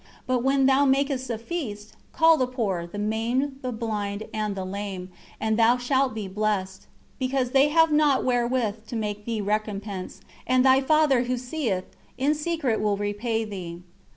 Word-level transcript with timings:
But 0.25 0.39
when 0.41 0.65
thou 0.65 0.83
makest 0.83 1.29
a 1.29 1.37
feast, 1.37 1.93
call 2.11 2.35
the 2.35 2.47
poor, 2.47 2.87
the 2.87 2.97
maimed, 2.97 3.59
the 3.61 3.71
blind, 3.71 4.23
and 4.33 4.55
the 4.55 4.65
lame, 4.65 5.11
and 5.39 5.59
thou 5.59 5.77
shalt 5.77 6.15
be 6.15 6.27
blessed, 6.27 6.87
because 7.19 7.51
they 7.51 7.67
have 7.67 7.91
naught 7.91 8.23
wherewith 8.25 8.87
to 8.87 8.95
make 8.95 9.25
thee 9.25 9.41
recompense, 9.41 10.21
and 10.47 10.65
thy 10.65 10.81
Father 10.81 11.25
Who 11.25 11.37
seeth 11.37 11.83
in 12.17 12.33
secret 12.33 12.81
will 12.81 12.97
repay 12.97 13.45
thee." 13.45 13.83